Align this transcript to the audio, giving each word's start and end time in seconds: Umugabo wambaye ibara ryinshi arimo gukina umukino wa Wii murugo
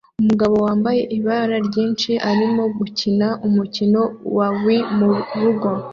Umugabo 0.21 0.55
wambaye 0.65 1.01
ibara 1.17 1.57
ryinshi 1.67 2.11
arimo 2.29 2.63
gukina 2.77 3.27
umukino 3.47 4.01
wa 4.37 4.47
Wii 4.63 4.83
murugo 4.97 5.69